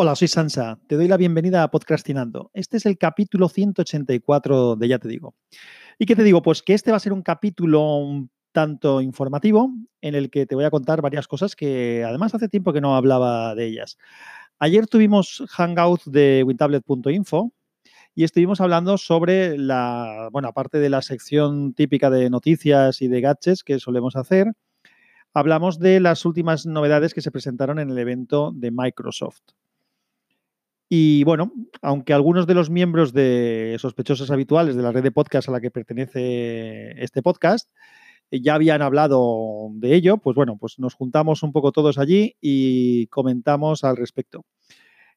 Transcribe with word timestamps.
Hola, 0.00 0.14
soy 0.14 0.28
Sansa. 0.28 0.78
Te 0.86 0.94
doy 0.94 1.08
la 1.08 1.16
bienvenida 1.16 1.64
a 1.64 1.72
Podcastinando. 1.72 2.52
Este 2.54 2.76
es 2.76 2.86
el 2.86 2.98
capítulo 2.98 3.48
184 3.48 4.76
de 4.76 4.86
Ya 4.86 5.00
te 5.00 5.08
digo. 5.08 5.34
¿Y 5.98 6.06
qué 6.06 6.14
te 6.14 6.22
digo? 6.22 6.40
Pues 6.40 6.62
que 6.62 6.74
este 6.74 6.92
va 6.92 6.98
a 6.98 7.00
ser 7.00 7.12
un 7.12 7.22
capítulo 7.22 7.96
un 7.96 8.30
tanto 8.52 9.00
informativo 9.00 9.72
en 10.00 10.14
el 10.14 10.30
que 10.30 10.46
te 10.46 10.54
voy 10.54 10.64
a 10.64 10.70
contar 10.70 11.02
varias 11.02 11.26
cosas 11.26 11.56
que 11.56 12.04
además 12.06 12.32
hace 12.32 12.48
tiempo 12.48 12.72
que 12.72 12.80
no 12.80 12.94
hablaba 12.94 13.56
de 13.56 13.66
ellas. 13.66 13.98
Ayer 14.60 14.86
tuvimos 14.86 15.42
Hangout 15.48 16.04
de 16.04 16.44
wintablet.info 16.46 17.52
y 18.14 18.22
estuvimos 18.22 18.60
hablando 18.60 18.98
sobre 18.98 19.58
la, 19.58 20.28
bueno, 20.30 20.46
aparte 20.46 20.78
de 20.78 20.90
la 20.90 21.02
sección 21.02 21.74
típica 21.74 22.08
de 22.08 22.30
noticias 22.30 23.02
y 23.02 23.08
de 23.08 23.20
gadgets 23.20 23.64
que 23.64 23.80
solemos 23.80 24.14
hacer, 24.14 24.52
hablamos 25.34 25.80
de 25.80 25.98
las 25.98 26.24
últimas 26.24 26.66
novedades 26.66 27.14
que 27.14 27.20
se 27.20 27.32
presentaron 27.32 27.80
en 27.80 27.90
el 27.90 27.98
evento 27.98 28.52
de 28.54 28.70
Microsoft. 28.70 29.57
Y 30.88 31.22
bueno, 31.24 31.52
aunque 31.82 32.14
algunos 32.14 32.46
de 32.46 32.54
los 32.54 32.70
miembros 32.70 33.12
de 33.12 33.76
sospechosos 33.78 34.30
habituales 34.30 34.74
de 34.74 34.82
la 34.82 34.92
red 34.92 35.02
de 35.02 35.12
podcast 35.12 35.48
a 35.48 35.52
la 35.52 35.60
que 35.60 35.70
pertenece 35.70 37.02
este 37.02 37.22
podcast 37.22 37.68
eh, 38.30 38.40
ya 38.40 38.54
habían 38.54 38.82
hablado 38.82 39.68
de 39.72 39.94
ello, 39.94 40.18
pues 40.18 40.34
bueno, 40.34 40.56
pues 40.58 40.78
nos 40.78 40.94
juntamos 40.94 41.42
un 41.42 41.52
poco 41.52 41.72
todos 41.72 41.98
allí 41.98 42.36
y 42.40 43.06
comentamos 43.08 43.84
al 43.84 43.96
respecto. 43.96 44.44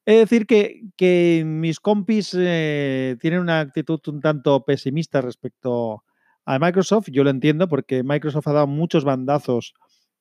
Es 0.06 0.18
decir 0.18 0.48
que, 0.48 1.44
mis 1.46 1.80
compis 1.80 2.36
eh, 2.38 3.18
tienen 3.20 3.40
una 3.40 3.60
actitud 3.60 4.00
un 4.08 4.20
tanto 4.20 4.66
pesimista 4.66 5.22
respecto 5.22 6.04
a 6.46 6.58
Microsoft. 6.60 7.10
Yo 7.12 7.24
lo 7.24 7.30
entiendo 7.30 7.68
porque 7.68 8.04
Microsoft 8.04 8.48
ha 8.48 8.54
dado 8.54 8.68
muchos 8.68 9.04
bandazos 9.04 9.74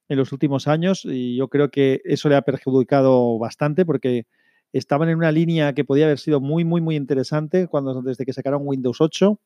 en 0.09 0.19
los 0.19 0.33
últimos 0.33 0.69
años 0.69 1.05
y 1.05 1.37
yo 1.37 1.49
creo 1.49 1.71
que 1.71 2.03
eso 2.05 2.29
le 2.29 2.37
ha 2.37 2.43
perjudicado 2.43 3.39
bastante 3.39 3.87
porque 3.87 4.27
estaban 4.73 5.09
en 5.09 5.17
una 5.17 5.33
línea 5.33 5.73
que 5.75 5.85
podía 5.85 6.07
haber 6.07 6.19
sido 6.19 6.41
muy, 6.41 6.65
muy, 6.65 6.81
muy 6.81 6.97
interesante 6.97 7.67
cuando, 7.67 8.03
desde 8.03 8.25
que 8.25 8.33
sacaron 8.33 8.63
Windows 8.65 9.01
8 9.01 9.39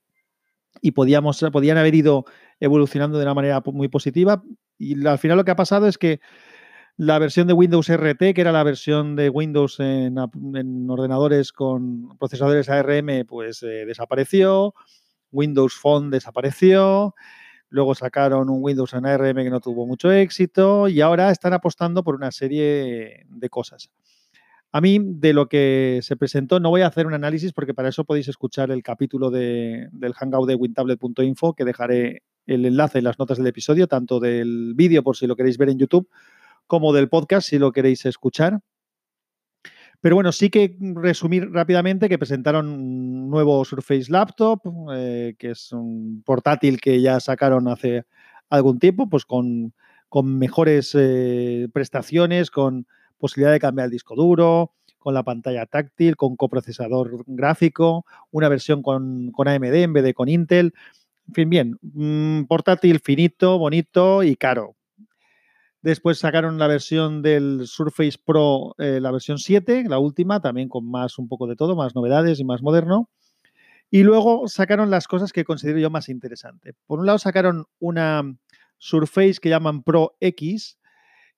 y 0.82 0.90
podíamos, 0.92 1.44
podían 1.52 1.78
haber 1.78 1.94
ido 1.94 2.24
evolucionando 2.60 3.18
de 3.18 3.24
una 3.24 3.34
manera 3.34 3.62
muy 3.66 3.88
positiva. 3.88 4.42
Y 4.78 5.06
al 5.06 5.18
final 5.18 5.36
lo 5.36 5.44
que 5.44 5.52
ha 5.52 5.56
pasado 5.56 5.86
es 5.86 5.98
que 5.98 6.20
la 6.96 7.18
versión 7.18 7.46
de 7.46 7.54
Windows 7.54 7.88
RT, 7.88 8.34
que 8.34 8.40
era 8.40 8.52
la 8.52 8.62
versión 8.62 9.16
de 9.16 9.28
Windows 9.28 9.80
en, 9.80 10.16
ordenadores 10.18 11.52
con 11.52 12.16
procesadores 12.18 12.68
ARM, 12.68 13.24
pues 13.26 13.62
eh, 13.62 13.84
desapareció. 13.86 14.74
Windows 15.32 15.74
Phone 15.74 16.10
desapareció. 16.10 17.14
Luego 17.68 17.94
sacaron 17.96 18.48
un 18.48 18.62
Windows 18.62 18.92
en 18.94 19.06
ARM 19.06 19.36
que 19.36 19.50
no 19.50 19.60
tuvo 19.60 19.86
mucho 19.86 20.12
éxito 20.12 20.86
y 20.86 21.00
ahora 21.00 21.30
están 21.30 21.52
apostando 21.52 22.04
por 22.04 22.14
una 22.14 22.30
serie 22.30 23.26
de 23.28 23.48
cosas. 23.48 23.90
A 24.76 24.80
mí, 24.80 24.98
de 25.00 25.32
lo 25.32 25.48
que 25.48 26.00
se 26.02 26.16
presentó, 26.16 26.58
no 26.58 26.68
voy 26.68 26.80
a 26.80 26.88
hacer 26.88 27.06
un 27.06 27.14
análisis 27.14 27.52
porque 27.52 27.74
para 27.74 27.90
eso 27.90 28.02
podéis 28.02 28.26
escuchar 28.26 28.72
el 28.72 28.82
capítulo 28.82 29.30
del 29.30 30.14
hangout 30.16 30.48
de 30.48 30.56
wintablet.info, 30.56 31.54
que 31.54 31.64
dejaré 31.64 32.24
el 32.44 32.66
enlace 32.66 32.98
en 32.98 33.04
las 33.04 33.16
notas 33.20 33.38
del 33.38 33.46
episodio, 33.46 33.86
tanto 33.86 34.18
del 34.18 34.72
vídeo 34.74 35.04
por 35.04 35.16
si 35.16 35.28
lo 35.28 35.36
queréis 35.36 35.58
ver 35.58 35.68
en 35.68 35.78
YouTube, 35.78 36.08
como 36.66 36.92
del 36.92 37.08
podcast 37.08 37.50
si 37.50 37.60
lo 37.60 37.70
queréis 37.70 38.04
escuchar. 38.04 38.62
Pero 40.00 40.16
bueno, 40.16 40.32
sí 40.32 40.50
que 40.50 40.76
resumir 40.80 41.52
rápidamente 41.52 42.08
que 42.08 42.18
presentaron 42.18 42.68
un 42.68 43.30
nuevo 43.30 43.64
Surface 43.64 44.10
Laptop, 44.10 44.60
eh, 44.92 45.36
que 45.38 45.52
es 45.52 45.70
un 45.70 46.20
portátil 46.26 46.80
que 46.80 47.00
ya 47.00 47.20
sacaron 47.20 47.68
hace 47.68 48.06
algún 48.50 48.80
tiempo, 48.80 49.08
pues 49.08 49.24
con, 49.24 49.72
mejores 50.24 50.96
eh, 50.98 51.68
prestaciones, 51.72 52.50
con 52.50 52.88
posibilidad 53.24 53.52
de 53.52 53.58
cambiar 53.58 53.86
el 53.86 53.90
disco 53.90 54.14
duro, 54.14 54.74
con 54.98 55.14
la 55.14 55.22
pantalla 55.22 55.64
táctil, 55.64 56.14
con 56.14 56.36
coprocesador 56.36 57.24
gráfico, 57.26 58.04
una 58.30 58.50
versión 58.50 58.82
con, 58.82 59.32
AMD 59.34 59.74
en 59.76 59.94
vez 59.94 60.04
de 60.04 60.12
con 60.12 60.28
Intel. 60.28 60.74
En 61.28 61.32
fin, 61.32 61.48
bien, 61.48 61.78
mm, 61.80 62.42
portátil 62.42 63.00
finito, 63.00 63.58
bonito 63.58 64.22
y 64.22 64.36
caro. 64.36 64.76
Después 65.80 66.18
sacaron 66.18 66.58
la 66.58 66.66
versión 66.66 67.22
del 67.22 67.66
Surface 67.66 68.18
Pro, 68.22 68.74
eh, 68.76 69.00
la 69.00 69.10
versión 69.10 69.38
7, 69.38 69.84
la 69.88 69.98
última, 69.98 70.40
también 70.40 70.68
con 70.68 70.84
más 70.90 71.18
un 71.18 71.26
poco 71.26 71.46
de 71.46 71.56
todo, 71.56 71.76
más 71.76 71.94
novedades 71.94 72.40
y 72.40 72.44
más 72.44 72.60
moderno. 72.60 73.08
Y 73.90 74.02
luego 74.02 74.48
sacaron 74.48 74.90
las 74.90 75.08
cosas 75.08 75.32
que 75.32 75.44
considero 75.44 75.78
yo 75.78 75.88
más 75.88 76.10
interesantes. 76.10 76.74
Por 76.86 77.00
un 77.00 77.06
lado 77.06 77.18
sacaron 77.18 77.64
una 77.78 78.36
Surface 78.76 79.36
que 79.40 79.48
llaman 79.48 79.82
Pro 79.82 80.14
X, 80.20 80.76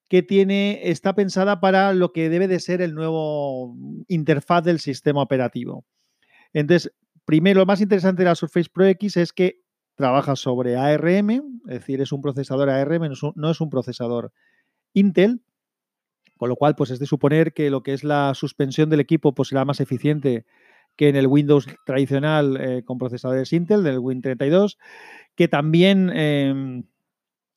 que 0.09 0.23
tiene, 0.23 0.91
está 0.91 1.15
pensada 1.15 1.61
para 1.61 1.93
lo 1.93 2.13
que 2.13 2.29
debe 2.29 2.49
de 2.49 2.61
ser 2.61 2.81
el 2.81 2.95
nuevo 2.95 3.77
interfaz 4.09 4.65
del 4.65 4.79
sistema 4.79 5.23
operativo. 5.23 5.85
Entonces, 6.53 6.93
primero, 7.25 7.61
lo 7.61 7.67
más 7.67 7.81
interesante 7.81 8.23
de 8.23 8.29
la 8.29 8.35
Surface 8.35 8.71
Pro 8.73 8.87
X 8.87 9.17
es 9.17 9.33
que 9.33 9.63
trabaja 9.97 10.37
sobre 10.37 10.77
ARM, 10.77 11.31
es 11.31 11.81
decir, 11.81 12.01
es 12.01 12.13
un 12.13 12.21
procesador 12.21 12.71
ARM, 12.71 13.11
no 13.35 13.51
es 13.51 13.61
un, 13.61 13.71
procesador 13.71 14.33
Intel, 14.93 15.43
con 16.37 16.49
lo 16.51 16.57
cual, 16.57 16.77
pues 16.77 16.91
es 16.91 16.99
de 16.99 17.07
suponer 17.07 17.53
que 17.53 17.71
lo 17.71 17.83
que 17.83 17.95
es 17.95 18.05
la 18.05 18.35
suspensión 18.35 18.91
del 18.91 19.01
equipo 19.01 19.35
pues, 19.35 19.49
será 19.49 19.65
más 19.65 19.81
eficiente 19.81 20.45
que 20.95 21.09
en 21.09 21.17
el 21.17 21.27
Windows 21.27 21.67
tradicional 21.85 22.59
eh, 22.61 22.83
con 22.85 22.99
procesadores 22.99 23.53
Intel, 23.53 23.83
del 23.83 23.99
Win32, 23.99 24.77
que 25.35 25.49
también... 25.49 26.11
Em, 26.15 26.85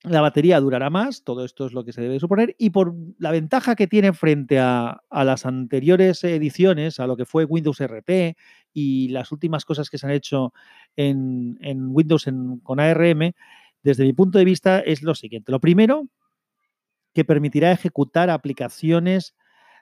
la 0.02 0.22
batería 0.22 0.60
durará 0.60 0.88
más, 0.88 1.24
todo 1.24 1.44
esto 1.44 1.66
es 1.66 1.72
lo 1.72 1.84
que 1.84 1.92
se 1.92 2.00
debe 2.00 2.18
suponer, 2.18 2.54
y 2.58 2.70
por 2.70 2.94
la 3.18 3.30
ventaja 3.30 3.76
que 3.76 3.86
tiene 3.86 4.12
frente 4.12 4.58
a, 4.58 5.02
las 5.10 5.44
anteriores 5.44 6.24
ediciones, 6.24 7.00
a 7.00 7.06
lo 7.06 7.16
que 7.16 7.26
fue 7.26 7.44
Windows 7.44 7.80
RT 7.80 8.36
y 8.72 9.08
las 9.08 9.30
últimas 9.30 9.64
cosas 9.64 9.90
que 9.90 9.98
se 9.98 10.06
han 10.06 10.12
hecho 10.12 10.54
en, 10.96 11.58
Windows 11.90 12.26
con 12.62 12.80
ARM, 12.80 13.32
desde 13.82 14.04
mi 14.04 14.12
punto 14.12 14.38
de 14.38 14.44
vista 14.44 14.80
es 14.80 15.02
lo 15.02 15.14
siguiente. 15.14 15.52
Lo 15.52 15.60
primero, 15.60 16.08
que 17.12 17.24
permitirá 17.24 17.72
ejecutar 17.72 18.30
aplicaciones 18.30 19.34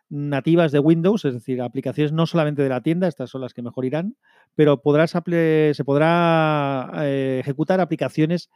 nativas 0.08 0.72
de 0.72 0.78
Windows, 0.78 1.24
es 1.26 1.34
decir, 1.34 1.60
aplicaciones 1.60 2.12
no 2.12 2.26
solamente 2.26 2.62
de 2.62 2.70
la 2.70 2.80
tienda, 2.80 3.06
estas 3.06 3.30
son 3.30 3.42
las 3.42 3.54
que 3.54 3.62
mejor 3.62 3.84
irán, 3.84 4.16
pero 4.54 4.80
se 4.82 5.84
podrá 5.84 6.90
eh, 7.02 7.38
ejecutar 7.40 7.80
aplicaciones 7.80 8.50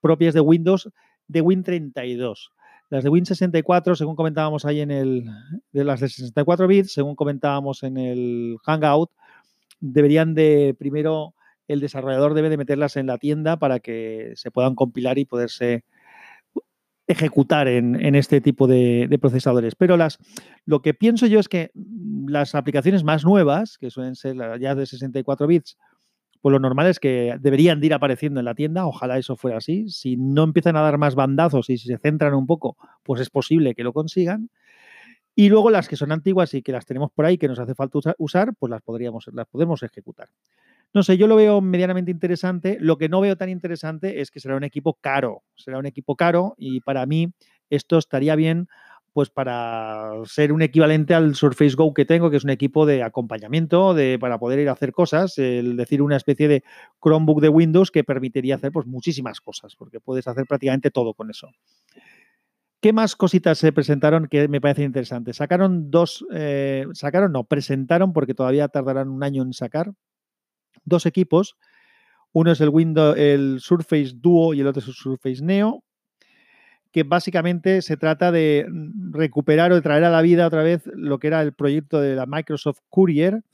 propias 0.00 0.34
de 0.34 0.40
Windows 0.40 0.90
de 1.28 1.42
Win32. 1.42 2.50
Las 2.88 3.02
de 3.02 3.10
Win64, 3.10 3.96
según 3.96 4.14
comentábamos 4.14 4.64
ahí 4.64 4.80
en 4.80 4.90
el, 4.90 5.24
de 5.72 5.84
las 5.84 6.00
de 6.00 6.08
64 6.08 6.68
bits, 6.68 6.92
según 6.92 7.16
comentábamos 7.16 7.82
en 7.82 7.96
el 7.96 8.56
Hangout, 8.64 9.10
deberían 9.80 10.34
de, 10.34 10.74
primero, 10.78 11.34
el 11.66 11.80
desarrollador 11.80 12.34
debe 12.34 12.48
de 12.48 12.56
meterlas 12.56 12.96
en 12.96 13.08
la 13.08 13.18
tienda 13.18 13.58
para 13.58 13.80
que 13.80 14.32
se 14.36 14.52
puedan 14.52 14.76
compilar 14.76 15.18
y 15.18 15.24
poderse 15.24 15.84
ejecutar 17.08 17.68
en, 17.68 18.14
este 18.16 18.40
tipo 18.40 18.66
de, 18.66 19.06
de, 19.08 19.18
procesadores. 19.18 19.74
Pero 19.76 19.96
las, 19.96 20.18
lo 20.64 20.82
que 20.82 20.92
pienso 20.92 21.26
yo 21.26 21.38
es 21.38 21.48
que 21.48 21.70
las 22.26 22.54
aplicaciones 22.54 23.04
más 23.04 23.24
nuevas, 23.24 23.78
que 23.78 23.90
suelen 23.90 24.16
ser 24.16 24.36
ya 24.58 24.74
de 24.74 24.86
64 24.86 25.46
bits 25.46 25.76
pues 26.40 26.52
lo 26.52 26.58
normal 26.58 26.86
es 26.86 27.00
que 27.00 27.36
deberían 27.40 27.80
de 27.80 27.86
ir 27.86 27.94
apareciendo 27.94 28.40
en 28.40 28.46
la 28.46 28.54
tienda, 28.54 28.86
ojalá 28.86 29.18
eso 29.18 29.36
fuera 29.36 29.58
así. 29.58 29.88
Si 29.88 30.16
no 30.16 30.44
empiezan 30.44 30.76
a 30.76 30.82
dar 30.82 30.98
más 30.98 31.14
bandazos 31.14 31.70
y 31.70 31.78
si 31.78 31.88
se 31.88 31.98
centran 31.98 32.34
un 32.34 32.46
poco, 32.46 32.76
pues 33.02 33.20
es 33.20 33.30
posible 33.30 33.74
que 33.74 33.84
lo 33.84 33.92
consigan. 33.92 34.50
Y 35.34 35.50
luego 35.50 35.70
las 35.70 35.88
que 35.88 35.96
son 35.96 36.12
antiguas 36.12 36.54
y 36.54 36.62
que 36.62 36.72
las 36.72 36.86
tenemos 36.86 37.10
por 37.12 37.26
ahí 37.26 37.36
que 37.38 37.48
nos 37.48 37.58
hace 37.58 37.74
falta 37.74 37.98
usar, 38.18 38.54
pues 38.58 38.70
las 38.70 38.82
podríamos, 38.82 39.28
las 39.32 39.46
podemos 39.46 39.82
ejecutar. 39.82 40.28
No 40.94 41.02
sé, 41.02 41.18
yo 41.18 41.26
lo 41.26 41.36
veo 41.36 41.60
medianamente 41.60 42.10
interesante. 42.10 42.78
Lo 42.80 42.96
que 42.96 43.10
no 43.10 43.20
veo 43.20 43.36
tan 43.36 43.50
interesante 43.50 44.22
es 44.22 44.30
que 44.30 44.40
será 44.40 44.56
un 44.56 44.64
equipo 44.64 44.94
caro. 44.94 45.42
Será 45.54 45.78
un 45.78 45.84
equipo 45.84 46.16
caro 46.16 46.54
y 46.56 46.80
para 46.80 47.04
mí 47.04 47.32
esto 47.68 47.98
estaría 47.98 48.34
bien 48.34 48.68
pues 49.16 49.30
para 49.30 50.10
ser 50.26 50.52
un 50.52 50.60
equivalente 50.60 51.14
al 51.14 51.36
Surface 51.36 51.74
Go 51.74 51.94
que 51.94 52.04
tengo, 52.04 52.28
que 52.28 52.36
es 52.36 52.44
un 52.44 52.50
equipo 52.50 52.84
de 52.84 53.02
acompañamiento 53.02 53.94
de, 53.94 54.18
para 54.20 54.38
poder 54.38 54.58
ir 54.58 54.68
a 54.68 54.72
hacer 54.72 54.92
cosas, 54.92 55.38
es 55.38 55.74
decir, 55.74 56.02
una 56.02 56.16
especie 56.16 56.48
de 56.48 56.62
Chromebook 57.02 57.40
de 57.40 57.48
Windows 57.48 57.90
que 57.90 58.04
permitiría 58.04 58.56
hacer 58.56 58.72
pues, 58.72 58.84
muchísimas 58.84 59.40
cosas, 59.40 59.74
porque 59.74 60.00
puedes 60.00 60.28
hacer 60.28 60.44
prácticamente 60.46 60.90
todo 60.90 61.14
con 61.14 61.30
eso. 61.30 61.48
¿Qué 62.82 62.92
más 62.92 63.16
cositas 63.16 63.56
se 63.56 63.72
presentaron 63.72 64.26
que 64.26 64.48
me 64.48 64.60
parecen 64.60 64.84
interesantes? 64.84 65.36
Sacaron 65.36 65.90
dos, 65.90 66.22
eh, 66.34 66.84
sacaron, 66.92 67.32
no, 67.32 67.44
presentaron, 67.44 68.12
porque 68.12 68.34
todavía 68.34 68.68
tardarán 68.68 69.08
un 69.08 69.24
año 69.24 69.44
en 69.44 69.54
sacar, 69.54 69.94
dos 70.84 71.06
equipos. 71.06 71.56
Uno 72.32 72.52
es 72.52 72.60
el 72.60 72.68
Windows, 72.68 73.16
el 73.16 73.60
Surface 73.60 74.12
Duo 74.14 74.52
y 74.52 74.60
el 74.60 74.66
otro 74.66 74.82
es 74.82 74.88
el 74.88 74.94
Surface 74.94 75.42
Neo 75.42 75.85
que 76.96 77.02
básicamente 77.02 77.82
se 77.82 77.98
trata 77.98 78.32
de 78.32 78.66
recuperar 79.10 79.70
o 79.70 79.82
traer 79.82 80.04
a 80.04 80.08
la 80.08 80.22
vida 80.22 80.46
otra 80.46 80.62
vez 80.62 80.82
lo 80.94 81.18
que 81.18 81.26
era 81.26 81.42
el 81.42 81.52
proyecto 81.52 82.00
de 82.00 82.16
la 82.16 82.24
Microsoft 82.24 82.78
Courier 82.88 83.44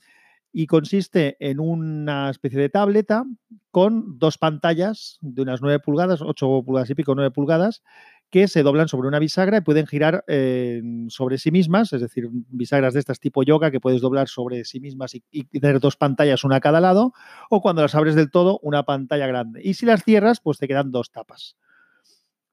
y 0.53 0.65
consiste 0.65 1.35
en 1.41 1.59
una 1.59 2.29
especie 2.29 2.57
de 2.57 2.69
tableta 2.69 3.25
con 3.69 4.17
dos 4.17 4.37
pantallas 4.37 5.17
de 5.19 5.41
unas 5.41 5.61
9 5.61 5.81
pulgadas, 5.81 6.21
8 6.21 6.63
pulgadas 6.65 6.89
y 6.91 6.95
pico, 6.95 7.15
9 7.15 7.31
pulgadas, 7.31 7.83
que 8.29 8.47
se 8.47 8.63
doblan 8.63 8.87
sobre 8.87 9.09
una 9.09 9.19
bisagra 9.19 9.57
y 9.57 9.61
pueden 9.61 9.87
girar 9.87 10.23
eh, 10.27 10.81
sobre 11.09 11.37
sí 11.37 11.51
mismas, 11.51 11.91
es 11.91 11.99
decir, 11.99 12.29
bisagras 12.31 12.93
de 12.93 13.01
estas 13.01 13.19
tipo 13.19 13.43
yoga 13.43 13.71
que 13.71 13.81
puedes 13.81 13.99
doblar 13.99 14.29
sobre 14.29 14.63
sí 14.63 14.79
mismas 14.79 15.15
y, 15.15 15.23
y, 15.31 15.43
tener 15.59 15.81
dos 15.81 15.97
pantallas, 15.97 16.45
una 16.45 16.55
a 16.55 16.61
cada 16.61 16.79
lado, 16.79 17.11
o 17.49 17.61
cuando 17.61 17.81
las 17.81 17.93
abres 17.93 18.15
del 18.15 18.31
todo, 18.31 18.57
una 18.63 18.83
pantalla 18.83 19.27
grande. 19.27 19.59
Y 19.61 19.73
si 19.73 19.85
las 19.85 20.05
cierras, 20.05 20.39
pues 20.39 20.59
te 20.59 20.69
quedan 20.69 20.91
dos 20.91 21.11
tapas. 21.11 21.57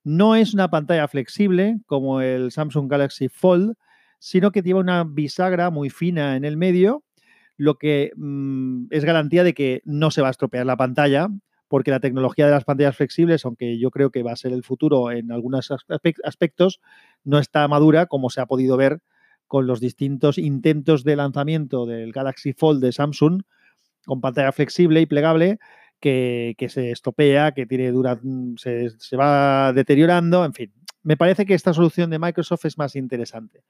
No 0.05 0.35
es 0.35 0.55
una 0.55 0.71
pantalla 0.71 1.09
flexible 1.09 1.79
como 1.87 2.21
el 2.21 2.53
Samsung 2.53 2.91
Galaxy 2.91 3.29
Fold, 3.29 3.75
sino 4.19 4.53
que 4.53 4.63
lleva 4.63 4.81
una 4.81 5.05
bisagra 5.05 5.71
muy 5.71 5.91
fina 5.91 6.37
en 6.37 6.45
el 6.45 6.57
medio, 6.57 7.05
lo 7.57 7.77
que 7.77 8.13
mmm, 8.17 8.87
es 8.91 9.05
garantía 9.05 9.45
de 9.45 9.55
que 9.55 9.83
no 9.85 10.11
se 10.11 10.23
va 10.23 10.29
a 10.29 10.31
estropear 10.31 10.65
la 10.65 10.77
pantalla, 10.77 11.29
porque 11.69 11.91
la 11.91 12.01
tecnología 12.01 12.47
de 12.47 12.53
las 12.53 12.65
pantallas 12.65 12.97
flexibles, 12.97 13.45
aunque 13.45 13.79
yo 13.79 13.91
creo 13.91 14.11
que 14.11 14.23
va 14.23 14.33
a 14.33 14.37
ser 14.37 14.53
el 14.53 14.65
futuro 14.65 15.13
en 15.13 15.31
algunos 15.31 15.71
aspectos, 16.25 16.81
no 17.23 17.39
está 17.39 17.69
madura 17.69 18.07
como 18.07 18.29
se 18.29 18.41
ha 18.41 18.47
podido 18.47 18.77
ver 18.77 19.01
con 19.47 19.67
los 19.67 19.81
distintos 19.81 20.39
intentos 20.39 21.05
de 21.05 21.17
lanzamiento 21.17 21.87
del 21.87 22.13
Galaxy 22.13 22.55
Fold 22.55 22.83
de 22.83 22.93
Samsung 22.93 23.43
con 24.05 24.21
pantalla 24.21 24.53
flexible 24.53 25.01
y 25.01 25.07
plegable 25.07 25.59
que, 26.01 26.55
se 26.69 26.91
estropea, 26.91 27.53
que 27.53 27.67
tiene 27.67 27.91
dura, 27.91 28.19
se, 28.57 28.91
se 28.91 29.17
va 29.17 29.73
deteriorando, 29.73 30.45
en 30.45 30.55
fin. 30.55 30.73
Me 31.03 31.17
parece 31.17 31.47
que 31.47 31.55
esta 31.55 31.73
solución 31.73 32.11
de 32.11 32.19
Microsoft 32.19 32.65
es 32.65 32.79
más 32.79 32.97
interesante. 32.97 33.63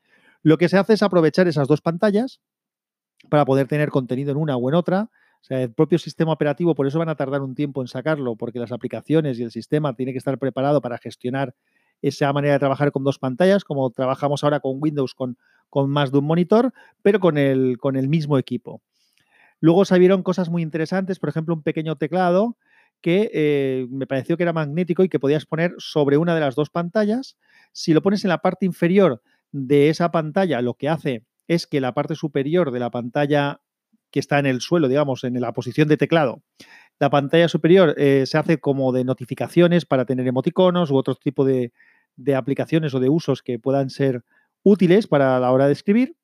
Lo 0.42 0.58
que 0.58 0.68
se 0.68 0.78
hace 0.78 0.94
es 0.94 1.02
aprovechar 1.02 1.48
esas 1.48 1.68
dos 1.68 1.80
pantallas 1.80 2.40
para 3.28 3.44
poder 3.44 3.68
tener 3.68 3.90
contenido 3.90 4.32
en 4.32 4.38
una 4.38 4.56
o 4.56 4.68
en 4.68 4.74
otra, 4.74 5.10
o 5.40 5.44
sea, 5.44 5.62
el 5.62 5.72
propio 5.72 5.98
sistema 5.98 6.32
operativo, 6.32 6.74
por 6.74 6.86
eso 6.86 6.98
van 6.98 7.08
a 7.08 7.14
tardar 7.14 7.40
un 7.40 7.54
tiempo 7.54 7.80
en 7.80 7.88
sacarlo, 7.88 8.36
porque 8.36 8.58
las 8.58 8.72
aplicaciones 8.72 9.38
y 9.38 9.42
el 9.42 9.50
sistema 9.50 9.94
tiene 9.94 10.12
que 10.12 10.18
estar 10.18 10.38
preparado 10.38 10.80
para 10.80 10.98
gestionar 10.98 11.54
esa 12.02 12.32
manera 12.32 12.54
de 12.54 12.58
trabajar 12.58 12.92
con 12.92 13.04
dos 13.04 13.18
pantallas, 13.18 13.64
como 13.64 13.90
trabajamos 13.90 14.44
ahora 14.44 14.60
con 14.60 14.78
Windows 14.80 15.14
con, 15.14 15.36
con 15.68 15.90
más 15.90 16.12
de 16.12 16.18
un 16.18 16.24
monitor, 16.24 16.72
pero 17.02 17.20
con 17.20 17.38
el, 17.38 17.78
con 17.78 17.96
el 17.96 18.08
mismo 18.08 18.38
equipo. 18.38 18.82
Luego 19.60 19.84
se 19.84 20.22
cosas 20.22 20.48
muy 20.48 20.62
interesantes, 20.62 21.18
por 21.18 21.28
ejemplo, 21.28 21.54
un 21.54 21.62
pequeño 21.62 21.96
teclado 21.96 22.56
que 23.00 23.30
eh, 23.32 23.86
me 23.90 24.06
pareció 24.06 24.36
que 24.36 24.42
era 24.42 24.52
magnético 24.52 25.04
y 25.04 25.08
que 25.08 25.20
podías 25.20 25.46
poner 25.46 25.74
sobre 25.78 26.16
una 26.16 26.34
de 26.34 26.40
las 26.40 26.54
dos 26.54 26.70
pantallas. 26.70 27.38
Si 27.72 27.94
lo 27.94 28.02
pones 28.02 28.24
en 28.24 28.28
la 28.30 28.38
parte 28.38 28.66
inferior 28.66 29.22
de 29.52 29.88
esa 29.88 30.10
pantalla, 30.10 30.60
lo 30.60 30.74
que 30.74 30.88
hace 30.88 31.24
es 31.48 31.66
que 31.66 31.80
la 31.80 31.94
parte 31.94 32.14
superior 32.14 32.70
de 32.70 32.80
la 32.80 32.90
pantalla 32.90 33.60
que 34.10 34.20
está 34.20 34.38
en 34.38 34.46
el 34.46 34.60
suelo, 34.60 34.88
digamos, 34.88 35.24
en 35.24 35.40
la 35.40 35.52
posición 35.52 35.88
de 35.88 35.96
teclado. 35.96 36.42
La 36.98 37.10
pantalla 37.10 37.48
superior 37.48 37.94
eh, 37.96 38.24
se 38.26 38.38
hace 38.38 38.58
como 38.58 38.92
de 38.92 39.04
notificaciones 39.04 39.86
para 39.86 40.04
tener 40.04 40.26
emoticonos 40.26 40.90
u 40.90 40.96
otro 40.96 41.14
tipo 41.14 41.44
de, 41.44 41.72
aplicaciones 42.36 42.92
o 42.94 43.00
de 43.00 43.08
usos 43.08 43.42
que 43.42 43.58
puedan 43.58 43.88
ser 43.88 44.22
útiles 44.62 45.06
para 45.06 45.40
la 45.40 45.50
hora 45.52 45.66
de 45.66 45.72
escribir. 45.72 46.16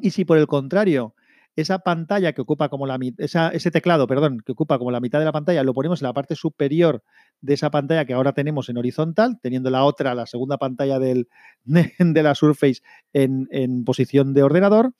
Y 0.00 0.10
si 0.10 0.24
por 0.24 0.38
el 0.38 0.46
contrario, 0.46 1.14
esa 1.60 1.80
pantalla 1.80 2.32
que 2.32 2.40
ocupa 2.40 2.68
como 2.68 2.86
la 2.86 2.98
esa, 3.18 3.48
ese 3.48 3.70
teclado, 3.70 4.06
perdón, 4.06 4.40
que 4.44 4.52
ocupa 4.52 4.78
como 4.78 4.90
la 4.90 5.00
mitad 5.00 5.18
de 5.18 5.24
la 5.24 5.32
pantalla, 5.32 5.64
lo 5.64 5.74
ponemos 5.74 6.00
en 6.00 6.06
la 6.06 6.12
parte 6.12 6.36
superior 6.36 7.02
de 7.40 7.54
esa 7.54 7.70
pantalla 7.70 8.04
que 8.04 8.14
ahora 8.14 8.32
tenemos 8.32 8.68
en 8.68 8.78
horizontal, 8.78 9.38
teniendo 9.42 9.68
la 9.70 9.84
otra, 9.84 10.14
la 10.14 10.26
segunda 10.26 10.56
pantalla 10.56 10.98
del, 11.00 11.28
de 11.64 12.22
la 12.22 12.34
Surface 12.34 12.82
en, 13.12 13.48
en 13.50 13.84
posición 13.84 14.34
de 14.34 14.44
ordenador, 14.44 14.94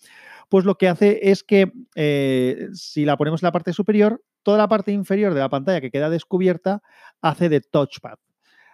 pues 0.48 0.64
lo 0.64 0.76
que 0.76 0.88
hace 0.88 1.30
es 1.30 1.44
que 1.44 1.72
eh, 1.94 2.68
si 2.72 3.04
la 3.04 3.16
ponemos 3.16 3.42
en 3.42 3.46
la 3.46 3.52
parte 3.52 3.72
superior, 3.72 4.22
toda 4.42 4.58
la 4.58 4.68
parte 4.68 4.92
inferior 4.92 5.34
de 5.34 5.40
la 5.40 5.48
pantalla 5.48 5.80
que 5.80 5.90
queda 5.90 6.10
descubierta 6.10 6.82
hace 7.20 7.48
de 7.48 7.60
touchpad. 7.60 8.18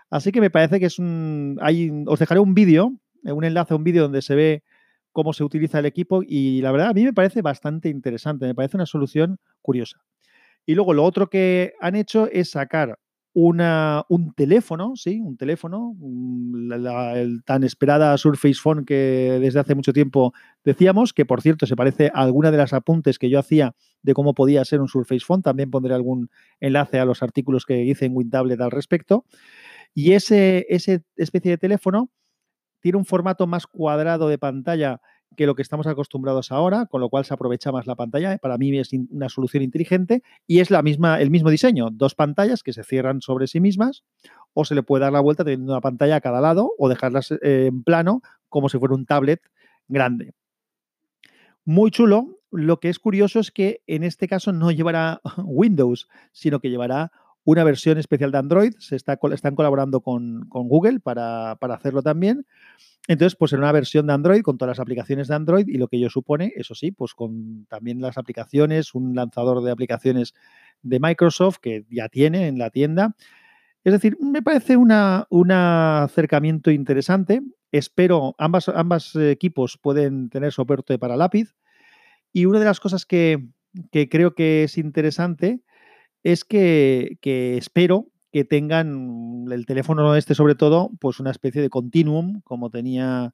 Así 0.08 0.32
que 0.32 0.40
me 0.40 0.50
parece 0.50 0.80
que 0.80 0.86
es 0.86 0.98
un... 0.98 1.58
Hay, 1.60 1.90
os 2.06 2.18
dejaré 2.18 2.40
un 2.40 2.54
vídeo, 2.54 2.92
eh, 3.24 3.32
un 3.32 3.44
enlace 3.44 3.74
a 3.74 3.76
un 3.76 3.84
vídeo 3.84 4.04
donde 4.04 4.22
se 4.22 4.34
ve 4.34 4.62
cómo 5.14 5.32
se 5.32 5.44
utiliza 5.44 5.78
el 5.78 5.86
equipo 5.86 6.22
y 6.26 6.60
la 6.60 6.72
verdad 6.72 6.88
a 6.88 6.92
mí 6.92 7.04
me 7.04 7.12
parece 7.12 7.40
bastante 7.40 7.88
interesante, 7.88 8.46
me 8.46 8.54
parece 8.54 8.76
una 8.76 8.84
solución 8.84 9.38
curiosa. 9.62 10.04
Y 10.66 10.74
luego 10.74 10.92
lo 10.92 11.04
otro 11.04 11.30
que 11.30 11.72
han 11.80 11.94
hecho 11.94 12.28
es 12.30 12.50
sacar 12.50 12.98
un 13.36 14.32
teléfono, 14.36 14.94
sí, 14.94 15.20
un 15.20 15.36
teléfono, 15.36 15.96
la, 16.52 17.18
el 17.18 17.42
tan 17.44 17.64
esperada 17.64 18.16
Surface 18.16 18.60
Phone 18.62 18.84
que 18.84 19.38
desde 19.40 19.58
hace 19.58 19.74
mucho 19.74 19.92
tiempo 19.92 20.32
decíamos, 20.64 21.12
que 21.12 21.24
por 21.26 21.42
cierto 21.42 21.66
se 21.66 21.74
parece 21.74 22.10
a 22.14 22.22
alguna 22.22 22.50
de 22.50 22.58
las 22.58 22.72
apuntes 22.72 23.18
que 23.18 23.30
yo 23.30 23.38
hacía 23.40 23.74
de 24.02 24.14
cómo 24.14 24.34
podía 24.34 24.64
ser 24.64 24.80
un 24.80 24.88
Surface 24.88 25.24
Phone, 25.26 25.42
también 25.42 25.70
pondré 25.70 25.94
algún 25.94 26.30
enlace 26.60 26.98
a 27.00 27.04
los 27.04 27.22
artículos 27.22 27.66
que 27.66 27.82
hice 27.82 28.06
en 28.06 28.16
WinTablet 28.16 28.60
al 28.60 28.70
respecto. 28.70 29.24
Y 29.94 30.12
ese, 30.12 30.66
ese 30.68 31.02
especie 31.16 31.52
de 31.52 31.58
teléfono 31.58 32.10
tiene 32.84 32.98
un 32.98 33.06
formato 33.06 33.46
más 33.46 33.66
cuadrado 33.66 34.28
de 34.28 34.36
pantalla 34.36 35.00
que 35.38 35.46
lo 35.46 35.54
que 35.54 35.62
estamos 35.62 35.86
acostumbrados 35.86 36.52
ahora, 36.52 36.84
con 36.84 37.00
lo 37.00 37.08
cual 37.08 37.24
se 37.24 37.32
aprovecha 37.32 37.72
más 37.72 37.86
la 37.86 37.94
pantalla. 37.94 38.36
Para 38.36 38.58
mí 38.58 38.78
es 38.78 38.90
una 39.08 39.30
solución 39.30 39.62
inteligente 39.62 40.22
y 40.46 40.60
es 40.60 40.70
la 40.70 40.82
misma, 40.82 41.18
el 41.18 41.30
mismo 41.30 41.48
diseño, 41.48 41.88
dos 41.90 42.14
pantallas 42.14 42.62
que 42.62 42.74
se 42.74 42.84
cierran 42.84 43.22
sobre 43.22 43.46
sí 43.46 43.58
mismas 43.58 44.04
o 44.52 44.66
se 44.66 44.74
le 44.74 44.82
puede 44.82 45.00
dar 45.00 45.14
la 45.14 45.20
vuelta 45.20 45.44
teniendo 45.44 45.72
una 45.72 45.80
pantalla 45.80 46.16
a 46.16 46.20
cada 46.20 46.42
lado 46.42 46.72
o 46.76 46.90
dejarlas 46.90 47.30
eh, 47.30 47.68
en 47.68 47.84
plano 47.84 48.20
como 48.50 48.68
si 48.68 48.78
fuera 48.78 48.94
un 48.94 49.06
tablet 49.06 49.40
grande. 49.88 50.34
Muy 51.64 51.90
chulo. 51.90 52.38
Lo 52.50 52.80
que 52.80 52.90
es 52.90 52.98
curioso 52.98 53.40
es 53.40 53.50
que 53.50 53.80
en 53.86 54.04
este 54.04 54.28
caso 54.28 54.52
no 54.52 54.70
llevará 54.72 55.22
Windows, 55.42 56.06
sino 56.32 56.60
que 56.60 56.68
llevará 56.68 57.12
una 57.44 57.64
versión 57.64 57.98
especial 57.98 58.32
de 58.32 58.38
Android. 58.38 58.74
Se 58.78 58.96
está, 58.96 59.18
están 59.32 59.54
colaborando 59.54 60.00
con, 60.00 60.46
con 60.48 60.68
Google 60.68 61.00
para, 61.00 61.56
para 61.60 61.74
hacerlo 61.74 62.02
también. 62.02 62.46
Entonces, 63.06 63.36
pues 63.36 63.52
en 63.52 63.58
una 63.58 63.72
versión 63.72 64.06
de 64.06 64.14
Android 64.14 64.42
con 64.42 64.56
todas 64.56 64.78
las 64.78 64.80
aplicaciones 64.80 65.28
de 65.28 65.34
Android 65.34 65.68
y 65.68 65.76
lo 65.76 65.88
que 65.88 65.98
ello 65.98 66.08
supone, 66.08 66.52
eso 66.56 66.74
sí, 66.74 66.90
pues 66.90 67.12
con 67.14 67.66
también 67.66 68.00
las 68.00 68.16
aplicaciones, 68.16 68.94
un 68.94 69.14
lanzador 69.14 69.62
de 69.62 69.70
aplicaciones 69.70 70.34
de 70.82 71.00
Microsoft 71.00 71.58
que 71.60 71.84
ya 71.90 72.08
tiene 72.08 72.48
en 72.48 72.58
la 72.58 72.70
tienda. 72.70 73.14
Es 73.84 73.92
decir, 73.92 74.16
me 74.20 74.40
parece 74.40 74.78
una, 74.78 75.26
un 75.28 75.52
acercamiento 75.52 76.70
interesante. 76.70 77.42
Espero, 77.70 78.34
ambas, 78.38 78.70
ambas 78.70 79.14
equipos 79.16 79.76
pueden 79.76 80.30
tener 80.30 80.52
soporte 80.52 80.98
para 80.98 81.16
lápiz. 81.16 81.54
Y 82.32 82.46
una 82.46 82.58
de 82.58 82.64
las 82.64 82.80
cosas 82.80 83.04
que, 83.04 83.48
que 83.92 84.08
creo 84.08 84.34
que 84.34 84.64
es 84.64 84.78
interesante 84.78 85.60
es 86.24 86.44
que, 86.44 87.18
espero 87.22 88.08
que 88.32 88.44
tengan 88.44 89.44
el 89.52 89.66
teléfono 89.66 90.16
este 90.16 90.34
sobre 90.34 90.56
todo, 90.56 90.90
pues 90.98 91.20
una 91.20 91.30
especie 91.30 91.62
de 91.62 91.70
continuum, 91.70 92.40
como 92.42 92.70
tenía 92.70 93.32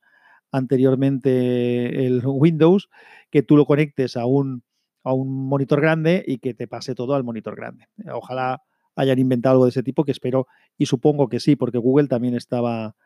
anteriormente 0.52 2.06
el 2.06 2.20
Windows, 2.26 2.90
que 3.30 3.42
tú 3.42 3.56
lo 3.56 3.64
conectes 3.64 4.16
a 4.16 4.26
un, 4.26 4.64
a 5.04 5.14
un 5.14 5.48
monitor 5.48 5.80
grande 5.80 6.22
y 6.26 6.38
que 6.38 6.52
te 6.52 6.66
pase 6.66 6.94
todo 6.94 7.14
al 7.14 7.24
monitor 7.24 7.56
grande. 7.56 7.86
Ojalá 8.12 8.62
hayan 8.96 9.18
inventado 9.20 9.54
algo 9.54 9.64
de 9.64 9.70
ese 9.70 9.84
tipo, 9.84 10.04
que 10.04 10.12
espero 10.12 10.48
y 10.76 10.86
supongo 10.86 11.28
que 11.28 11.40
sí, 11.40 11.56
porque 11.56 11.78
Google 11.78 12.08
también 12.08 12.34
estaba 12.34 12.96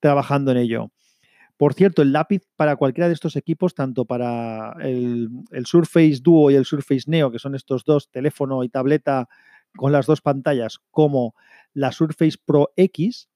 trabajando 0.00 0.50
en 0.50 0.56
ello. 0.56 0.90
Por 1.56 1.72
cierto, 1.72 2.02
el 2.02 2.12
lápiz 2.12 2.42
para 2.56 2.76
cualquiera 2.76 3.08
de 3.08 3.14
estos 3.14 3.34
equipos, 3.36 3.74
tanto 3.74 4.04
para 4.04 4.76
el, 4.80 5.30
Surface 5.64 6.18
Duo 6.22 6.50
y 6.50 6.54
el 6.54 6.66
Surface 6.66 7.04
Neo, 7.06 7.30
que 7.30 7.38
son 7.38 7.54
estos 7.54 7.84
dos, 7.84 8.10
teléfono 8.10 8.62
y 8.62 8.68
tableta 8.68 9.28
con 9.74 9.92
las 9.92 10.06
dos 10.06 10.20
pantallas 10.20 10.80
como 10.90 11.34
la 11.72 11.92
Surface 11.92 12.36
Pro 12.44 12.72
X. 12.76 13.28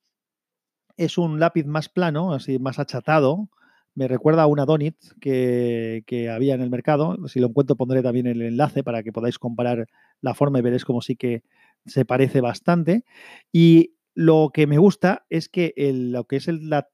Es 0.99 1.17
un 1.17 1.41
lápiz 1.41 1.65
más 1.65 1.89
plano, 1.89 2.35
así 2.35 2.59
más 2.59 2.79
achatado. 2.79 3.49
Me 3.95 4.07
recuerda 4.07 4.43
a 4.43 4.47
una 4.47 4.67
Donit 4.67 4.97
que, 5.21 6.05
que, 6.07 6.29
había 6.29 6.55
en 6.55 6.61
el 6.61 6.71
mercado. 6.71 7.17
Si 7.27 7.41
lo 7.41 7.49
encuentro 7.49 7.77
pondré 7.77 8.03
también 8.03 8.27
el 8.27 8.43
enlace 8.43 8.85
para 8.85 9.03
que 9.03 9.13
podáis 9.13 9.39
comparar 9.39 9.89
la 10.21 10.35
forma 10.35 10.59
y 10.59 10.63
veréis 10.63 10.85
como 10.85 11.01
sí 11.01 11.17
que 11.17 11.43
se 11.87 12.05
parece 12.05 12.43
bastante. 12.43 13.05
Y 13.51 13.95
lo 14.15 14.51
que 14.53 14.67
me 14.67 14.79
gusta 14.79 15.25
es 15.31 15.49
que 15.49 15.73
lo 15.95 16.25
que 16.25 16.37
es 16.37 16.49
la, 16.49 16.89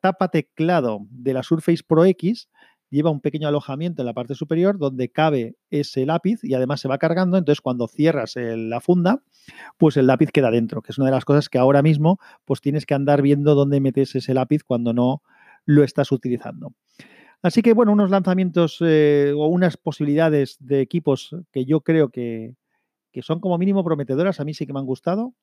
tapa 0.00 0.28
teclado 0.28 1.06
de 1.10 1.32
la 1.32 1.42
Surface 1.42 1.82
Pro 1.86 2.04
X 2.04 2.48
lleva 2.90 3.10
un 3.10 3.20
pequeño 3.20 3.48
alojamiento 3.48 4.02
en 4.02 4.06
la 4.06 4.14
parte 4.14 4.34
superior 4.34 4.78
donde 4.78 5.10
cabe 5.10 5.56
ese 5.70 6.06
lápiz 6.06 6.42
y 6.42 6.54
además 6.54 6.80
se 6.80 6.88
va 6.88 6.98
cargando. 6.98 7.36
Entonces, 7.36 7.60
cuando 7.60 7.86
cierras 7.86 8.34
la 8.36 8.80
funda, 8.80 9.22
pues 9.76 9.96
el 9.96 10.06
lápiz 10.06 10.30
queda 10.30 10.50
dentro, 10.50 10.82
que 10.82 10.92
es 10.92 10.98
una 10.98 11.06
de 11.06 11.12
las 11.12 11.24
cosas 11.24 11.48
que 11.48 11.58
ahora 11.58 11.82
mismo 11.82 12.18
pues 12.44 12.60
tienes 12.60 12.86
que 12.86 12.94
andar 12.94 13.22
viendo 13.22 13.54
dónde 13.54 13.80
metes 13.80 14.14
ese 14.14 14.34
lápiz 14.34 14.62
cuando 14.62 14.92
no 14.92 15.22
lo 15.64 15.84
estás 15.84 16.12
utilizando. 16.12 16.72
Así 17.42 17.62
que, 17.62 17.72
bueno, 17.72 17.92
unos 17.92 18.10
lanzamientos 18.10 18.78
eh, 18.80 19.32
o 19.36 19.46
unas 19.46 19.76
posibilidades 19.76 20.56
de 20.58 20.80
equipos 20.80 21.36
que 21.52 21.64
yo 21.64 21.82
creo 21.82 22.08
que, 22.08 22.56
que 23.12 23.22
son 23.22 23.38
como 23.40 23.58
mínimo 23.58 23.84
prometedoras. 23.84 24.40
A 24.40 24.44
mí 24.44 24.54
sí 24.54 24.66
que 24.66 24.72
me 24.72 24.80
han 24.80 24.86
gustado. 24.86 25.34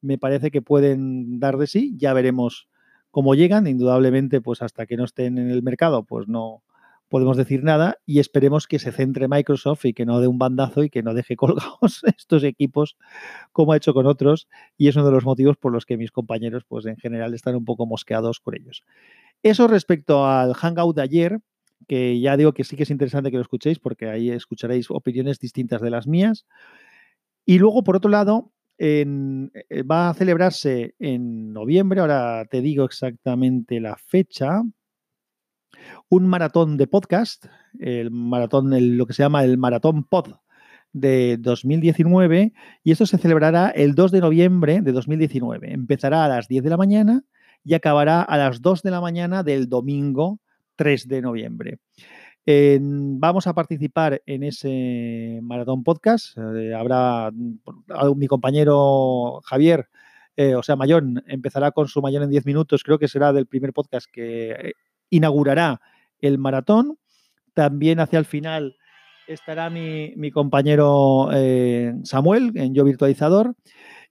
Me 0.00 0.18
parece 0.18 0.50
que 0.50 0.62
pueden 0.62 1.40
dar 1.40 1.56
de 1.56 1.66
sí. 1.66 1.94
Ya 1.96 2.12
veremos 2.12 2.68
cómo 3.10 3.34
llegan. 3.34 3.66
Indudablemente, 3.66 4.40
pues 4.40 4.62
hasta 4.62 4.86
que 4.86 4.96
no 4.96 5.04
estén 5.04 5.38
en 5.38 5.50
el 5.50 5.62
mercado, 5.62 6.04
pues 6.04 6.28
no, 6.28 6.62
podemos 7.08 7.36
decir 7.36 7.62
nada 7.62 7.98
y 8.04 8.18
esperemos 8.18 8.66
que 8.66 8.78
se 8.78 8.92
centre 8.92 9.28
Microsoft 9.28 9.84
y 9.84 9.94
que 9.94 10.04
no 10.04 10.20
dé 10.20 10.26
un 10.26 10.38
bandazo 10.38 10.82
y 10.82 10.90
que 10.90 11.02
no 11.02 11.14
deje 11.14 11.36
colgados 11.36 12.02
estos 12.04 12.42
equipos 12.44 12.96
como 13.52 13.72
ha 13.72 13.76
hecho 13.76 13.94
con 13.94 14.06
otros 14.06 14.48
y 14.76 14.88
es 14.88 14.96
uno 14.96 15.06
de 15.06 15.12
los 15.12 15.24
motivos 15.24 15.56
por 15.56 15.72
los 15.72 15.86
que 15.86 15.96
mis 15.96 16.10
compañeros 16.10 16.64
pues 16.66 16.86
en 16.86 16.96
general 16.96 17.34
están 17.34 17.54
un 17.54 17.64
poco 17.64 17.86
mosqueados 17.86 18.40
con 18.40 18.54
ellos. 18.54 18.82
Eso 19.42 19.68
respecto 19.68 20.26
al 20.26 20.54
Hangout 20.54 20.96
de 20.96 21.02
ayer, 21.02 21.38
que 21.86 22.18
ya 22.20 22.36
digo 22.36 22.52
que 22.52 22.64
sí 22.64 22.76
que 22.76 22.82
es 22.82 22.90
interesante 22.90 23.30
que 23.30 23.36
lo 23.36 23.42
escuchéis 23.42 23.78
porque 23.78 24.08
ahí 24.08 24.30
escucharéis 24.30 24.90
opiniones 24.90 25.38
distintas 25.38 25.80
de 25.80 25.90
las 25.90 26.06
mías. 26.06 26.46
Y 27.44 27.58
luego, 27.58 27.84
por 27.84 27.96
otro 27.96 28.10
lado, 28.10 28.50
eh, 28.78 29.04
va 29.90 30.10
a 30.10 30.14
celebrarse 30.14 30.94
en 30.98 31.52
noviembre, 31.52 32.00
ahora 32.00 32.44
te 32.50 32.60
digo 32.60 32.84
exactamente 32.84 33.80
la 33.80 33.96
fecha, 33.96 34.62
un 36.08 36.26
maratón 36.26 36.76
de 36.76 36.86
podcast, 36.86 37.46
el 37.78 38.10
maratón, 38.10 38.70
lo 38.96 39.06
que 39.06 39.12
se 39.12 39.22
llama 39.22 39.44
el 39.44 39.58
Maratón 39.58 40.04
Pod 40.04 40.36
de 40.92 41.36
2019, 41.38 42.52
y 42.82 42.92
esto 42.92 43.06
se 43.06 43.18
celebrará 43.18 43.70
el 43.70 43.94
2 43.94 44.12
de 44.12 44.20
noviembre 44.20 44.80
de 44.80 44.92
2019. 44.92 45.72
Empezará 45.72 46.24
a 46.24 46.28
las 46.28 46.48
10 46.48 46.64
de 46.64 46.70
la 46.70 46.76
mañana 46.76 47.24
y 47.64 47.74
acabará 47.74 48.22
a 48.22 48.36
las 48.36 48.62
2 48.62 48.82
de 48.82 48.90
la 48.90 49.00
mañana 49.00 49.42
del 49.42 49.68
domingo 49.68 50.40
3 50.76 51.08
de 51.08 51.22
noviembre. 51.22 51.78
Vamos 52.48 53.46
a 53.46 53.54
participar 53.54 54.22
en 54.24 54.44
ese 54.44 55.40
maratón 55.42 55.82
podcast. 55.82 56.36
Eh, 56.38 56.74
habrá 56.74 57.32
mi 58.14 58.26
compañero 58.28 59.40
Javier, 59.44 59.88
eh, 60.36 60.54
o 60.54 60.62
sea, 60.62 60.76
Mayón, 60.76 61.24
empezará 61.26 61.72
con 61.72 61.88
su 61.88 62.00
Mayón 62.00 62.22
en 62.22 62.30
10 62.30 62.46
minutos. 62.46 62.84
Creo 62.84 62.98
que 62.98 63.08
será 63.08 63.32
del 63.32 63.46
primer 63.46 63.72
podcast 63.72 64.06
que 64.10 64.50
eh, 64.50 64.72
inaugurará 65.10 65.80
el 66.20 66.38
maratón. 66.38 66.98
También 67.52 67.98
hacia 67.98 68.18
el 68.18 68.26
final 68.26 68.76
estará 69.26 69.68
mi, 69.70 70.30
compañero 70.30 71.28
Samuel 72.04 72.52
en 72.54 72.74
Yo 72.74 72.84
Virtualizador. 72.84 73.56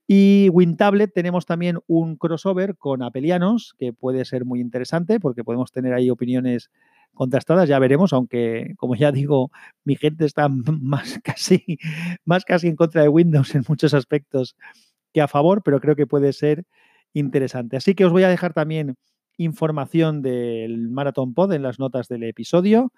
Y 0.08 0.50
WinTablet 0.50 1.14
tenemos 1.14 1.46
también 1.46 1.80
un 1.88 2.16
crossover 2.18 2.76
con 2.76 3.02
Apelianos, 3.02 3.76
que 3.80 3.94
puede 3.94 4.26
ser 4.26 4.46
muy 4.46 4.60
interesante 4.60 5.20
porque 5.20 5.44
podemos 5.44 5.72
tener 5.72 5.94
ahí 5.94 6.10
opiniones 6.10 6.70
contrastadas, 7.16 7.68
ya 7.68 7.80
veremos, 7.80 8.14
aunque 8.14 8.76
como 8.78 8.96
ya 8.96 9.12
digo, 9.12 9.52
mi 9.84 9.96
gente 9.96 10.26
está 10.26 10.48
más 10.82 11.20
casi, 11.24 11.80
más 12.26 12.46
casi 12.46 12.68
en 12.68 12.76
contra 12.76 13.02
de 13.02 13.10
Windows 13.10 13.56
en 13.56 13.64
muchos 13.68 13.94
aspectos 13.94 14.56
que 15.14 15.22
a 15.22 15.28
favor, 15.28 15.64
pero 15.64 15.80
creo 15.80 15.96
que 15.96 16.08
puede 16.08 16.34
ser 16.34 16.64
interesante. 17.14 17.78
Así 17.78 17.96
que 17.96 18.06
os 18.06 18.12
voy 18.12 18.24
a 18.24 18.30
dejar 18.30 18.54
también 18.54 18.96
información 19.38 20.22
del 20.22 20.90
Marathon 20.90 21.34
Pod 21.34 21.54
en 21.54 21.64
las 21.64 21.80
notas 21.80 22.08
del 22.08 22.24
episodio. 22.24 22.92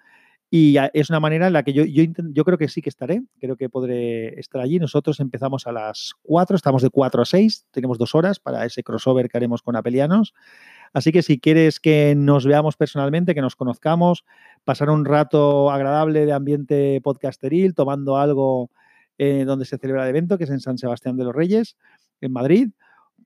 Y 0.50 0.76
es 0.94 1.10
una 1.10 1.20
manera 1.20 1.48
en 1.48 1.52
la 1.52 1.62
que 1.62 1.74
yo, 1.74 1.84
yo, 1.84 2.04
yo, 2.32 2.44
creo 2.44 2.56
que 2.56 2.68
sí 2.68 2.80
que 2.80 2.88
estaré, 2.88 3.22
creo 3.38 3.56
que 3.56 3.68
podré 3.68 4.40
estar 4.40 4.62
allí. 4.62 4.78
Nosotros 4.78 5.20
empezamos 5.20 5.66
a 5.66 5.72
las 5.72 6.14
4, 6.22 6.56
estamos 6.56 6.80
de 6.80 6.88
4 6.88 7.20
a 7.20 7.24
6, 7.26 7.66
tenemos 7.70 7.98
dos 7.98 8.14
horas 8.14 8.40
para 8.40 8.64
ese 8.64 8.82
crossover 8.82 9.28
que 9.28 9.36
haremos 9.36 9.60
con 9.60 9.76
Apelianos. 9.76 10.32
Así 10.94 11.12
que 11.12 11.22
si 11.22 11.38
quieres 11.38 11.80
que 11.80 12.14
nos 12.16 12.46
veamos 12.46 12.76
personalmente, 12.76 13.34
que 13.34 13.42
nos 13.42 13.56
conozcamos, 13.56 14.24
pasar 14.64 14.88
un 14.88 15.04
rato 15.04 15.70
agradable 15.70 16.24
de 16.24 16.32
ambiente 16.32 17.00
podcasteril, 17.02 17.74
tomando 17.74 18.16
algo 18.16 18.70
eh, 19.18 19.44
donde 19.44 19.66
se 19.66 19.76
celebra 19.76 20.04
el 20.04 20.10
evento, 20.10 20.38
que 20.38 20.44
es 20.44 20.50
en 20.50 20.60
San 20.60 20.78
Sebastián 20.78 21.18
de 21.18 21.24
los 21.24 21.34
Reyes, 21.34 21.76
en 22.22 22.32
Madrid, 22.32 22.70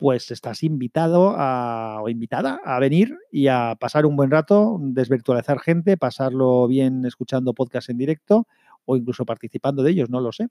pues 0.03 0.33
estás 0.33 0.65
invitado 0.65 1.37
o 1.37 2.09
invitada 2.09 2.61
a 2.65 2.81
venir 2.81 3.17
y 3.31 3.47
a 3.47 3.77
pasar 3.79 4.05
un 4.05 4.17
buen 4.17 4.33
rato, 4.33 4.77
desvirtualizar 4.81 5.61
gente, 5.61 5.97
pasarlo 5.97 6.67
bien 6.67 7.07
escuchando 7.07 7.55
podcast 7.55 7.89
en 7.89 7.99
directo 7.99 8.49
o 8.85 8.97
incluso 8.97 9.25
participando 9.25 9.85
de 9.85 9.93
ellos, 9.93 10.11
no 10.11 10.21
lo 10.21 10.33
sé. 10.33 10.49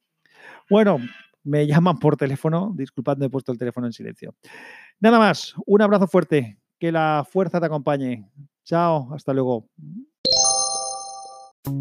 Bueno, 0.69 0.99
me 1.43 1.67
llaman 1.67 1.99
por 1.99 2.15
teléfono, 2.15 2.71
disculpadme, 2.73 3.25
he 3.25 3.29
puesto 3.29 3.51
el 3.51 3.57
teléfono 3.57 3.87
en 3.87 3.91
silencio. 3.91 4.35
Nada 5.01 5.19
más, 5.19 5.53
un 5.65 5.81
abrazo 5.81 6.07
fuerte, 6.07 6.57
que 6.79 6.93
la 6.93 7.27
fuerza 7.29 7.59
te 7.59 7.65
acompañe. 7.65 8.31
Chao, 8.63 9.13
hasta 9.13 9.33
luego. 9.33 9.67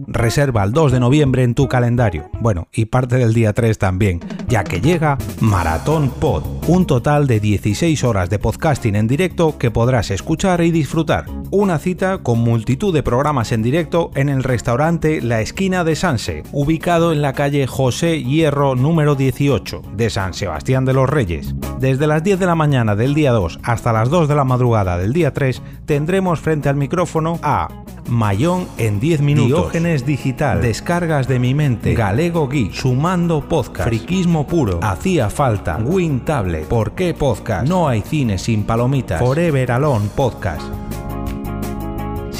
Reserva 0.09 0.65
el 0.65 0.73
2 0.73 0.91
de 0.91 0.99
noviembre 1.01 1.45
en 1.45 1.55
tu 1.55 1.69
calendario, 1.69 2.31
bueno, 2.41 2.67
y 2.73 2.87
parte 2.87 3.17
del 3.17 3.33
día 3.33 3.53
3 3.53 3.79
también, 3.79 4.19
ya 4.49 4.65
que 4.65 4.81
llega 4.81 5.17
Maratón 5.41 6.11
Pod, 6.11 6.43
un 6.71 6.87
total 6.87 7.27
de 7.27 7.41
16 7.41 8.05
horas 8.05 8.31
de 8.31 8.39
podcasting 8.39 8.95
en 8.95 9.09
directo 9.09 9.59
que 9.59 9.73
podrás 9.73 10.13
escuchar 10.13 10.61
y 10.61 10.71
disfrutar. 10.71 11.25
Una 11.51 11.81
cita 11.81 12.19
con 12.19 12.39
multitud 12.39 12.95
de 12.95 13.03
programas 13.03 13.51
en 13.51 13.61
directo 13.61 14.13
en 14.15 14.29
el 14.29 14.45
restaurante 14.45 15.21
La 15.21 15.41
Esquina 15.41 15.83
de 15.83 15.97
Sanse, 15.97 16.45
ubicado 16.53 17.11
en 17.11 17.23
la 17.23 17.33
calle 17.33 17.67
José 17.67 18.23
Hierro 18.23 18.77
número 18.77 19.17
18 19.17 19.83
de 19.97 20.11
San 20.11 20.33
Sebastián 20.33 20.85
de 20.85 20.93
los 20.93 21.11
Reyes. 21.11 21.57
Desde 21.81 22.07
las 22.07 22.23
10 22.23 22.39
de 22.39 22.47
la 22.47 22.55
mañana 22.55 22.95
del 22.95 23.15
día 23.15 23.33
2 23.33 23.59
hasta 23.65 23.93
las 23.93 24.09
2 24.09 24.29
de 24.29 24.37
la 24.37 24.45
madrugada 24.45 24.97
del 24.97 25.13
día 25.13 25.35
3 25.35 25.61
tendremos 25.87 26.39
frente 26.39 26.69
al 26.69 26.77
micrófono 26.77 27.41
a 27.43 27.67
Mayón 28.11 28.67
en 28.77 29.01
10 29.01 29.23
minutos. 29.23 29.49
Diógenes 29.49 30.05
Digital. 30.05 30.61
Descargas 30.61 31.29
de 31.29 31.39
mi 31.39 31.55
mente. 31.55 31.95
Galego 31.95 32.49
Geek. 32.49 32.73
Sumando 32.73 33.49
Podcast. 33.49 33.89
Friquismo 33.89 34.47
Puro. 34.47 34.81
Hacía 34.83 35.31
falta. 35.31 35.79
Win 35.79 36.21
Tablet. 36.21 36.60
¿Por 36.69 36.93
qué 36.93 37.15
Podcast? 37.15 37.69
No 37.69 37.89
hay 37.89 38.03
cine 38.03 38.39
sin 38.39 38.65
palomitas. 38.65 39.21
Forever 39.21 39.73
Alone 39.73 40.09
Podcast. 40.15 40.63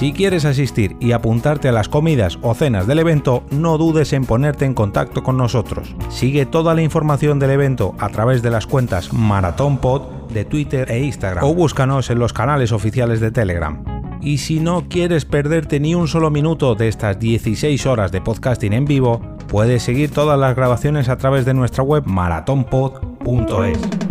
Si 0.01 0.15
quieres 0.15 0.47
asistir 0.47 0.97
y 0.99 1.13
apuntarte 1.13 1.69
a 1.69 1.73
las 1.73 1.91
comidas 1.91 2.39
o 2.41 2.55
cenas 2.55 2.87
del 2.87 3.01
evento, 3.01 3.45
no 3.51 3.77
dudes 3.77 4.15
en 4.15 4.25
ponerte 4.25 4.65
en 4.65 4.73
contacto 4.73 5.23
con 5.23 5.37
nosotros. 5.37 5.95
Sigue 6.09 6.47
toda 6.47 6.75
la 6.75 6.81
información 6.81 7.39
del 7.39 7.51
evento 7.51 7.95
a 7.99 8.09
través 8.09 8.41
de 8.41 8.51
las 8.51 8.67
cuentas 8.67 9.13
Maratón 9.13 9.77
Pod 9.77 10.29
de 10.31 10.47
Twitter 10.47 10.91
e 10.91 11.01
Instagram 11.01 11.45
o 11.45 11.53
búscanos 11.53 12.09
en 12.09 12.19
los 12.19 12.33
canales 12.33 12.73
oficiales 12.73 13.21
de 13.21 13.31
Telegram. 13.31 13.85
Y 14.23 14.39
si 14.39 14.59
no 14.59 14.89
quieres 14.89 15.27
perderte 15.27 15.81
ni 15.81 15.95
un 15.95 16.09
solo 16.09 16.31
minuto 16.31 16.75
de 16.75 16.89
estas 16.89 17.19
16 17.19 17.85
horas 17.85 18.11
de 18.11 18.23
podcasting 18.23 18.73
en 18.73 18.87
vivo, 18.87 19.21
puedes 19.49 19.83
seguir 19.83 20.11
todas 20.11 20.39
las 20.39 20.57
grabaciones 20.57 21.11
a 21.11 21.19
través 21.19 21.45
de 21.45 21.53
nuestra 21.53 21.83
web 21.83 22.05
maratonpod.es. 22.07 24.10